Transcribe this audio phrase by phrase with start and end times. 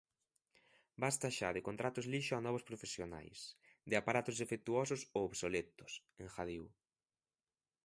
[1.03, 3.39] "Basta xa de contratos lixo a novos profesionais",
[3.89, 5.91] de "aparatos defectuosos ou obsoletos",
[6.23, 6.63] engadiu.